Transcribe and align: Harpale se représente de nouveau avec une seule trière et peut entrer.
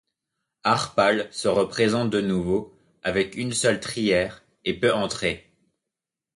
Harpale 0.63 1.27
se 1.31 1.47
représente 1.47 2.09
de 2.09 2.21
nouveau 2.21 2.73
avec 3.03 3.35
une 3.37 3.53
seule 3.53 3.79
trière 3.79 4.43
et 4.65 4.79
peut 4.79 4.91
entrer. 4.95 5.51